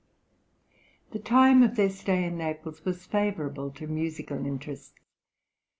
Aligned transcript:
The 1.11 1.19
time 1.19 1.61
of 1.61 1.75
their 1.75 1.91
stay 1.91 2.23
in 2.23 2.35
Naples 2.39 2.83
was 2.83 3.05
favourable 3.05 3.69
to 3.73 3.85
musical 3.85 4.43
interests. 4.47 4.95